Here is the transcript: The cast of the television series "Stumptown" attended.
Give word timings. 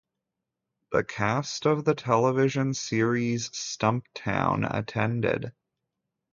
The 0.91 1.03
cast 1.03 1.67
of 1.67 1.85
the 1.85 1.93
television 1.93 2.73
series 2.73 3.51
"Stumptown" 3.51 4.67
attended. 4.67 5.53